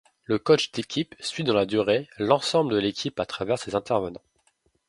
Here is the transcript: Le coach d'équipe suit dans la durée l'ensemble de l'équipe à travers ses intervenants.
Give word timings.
Le 0.23 0.39
coach 0.39 0.71
d'équipe 0.71 1.13
suit 1.19 1.43
dans 1.43 1.53
la 1.53 1.67
durée 1.67 2.09
l'ensemble 2.17 2.73
de 2.73 2.79
l'équipe 2.79 3.19
à 3.19 3.27
travers 3.27 3.59
ses 3.59 3.75
intervenants. 3.75 4.23